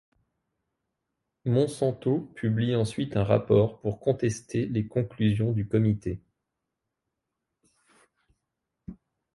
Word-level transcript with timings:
Monsanto 1.45 2.31
publie 2.33 2.75
ensuite 2.75 3.15
un 3.15 3.23
rapport 3.23 3.79
pour 3.81 3.99
contester 3.99 4.65
les 4.65 4.87
conclusions 4.87 5.51
du 5.51 5.67
comité. 5.67 6.23